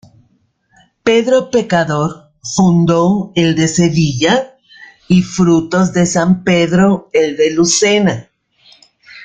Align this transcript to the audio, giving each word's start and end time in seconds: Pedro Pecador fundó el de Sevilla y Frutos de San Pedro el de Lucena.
Pedro 1.03 1.51
Pecador 1.51 2.31
fundó 2.41 3.31
el 3.35 3.53
de 3.55 3.67
Sevilla 3.67 4.57
y 5.07 5.21
Frutos 5.21 5.93
de 5.93 6.07
San 6.07 6.43
Pedro 6.43 7.11
el 7.13 7.37
de 7.37 7.51
Lucena. 7.51 8.27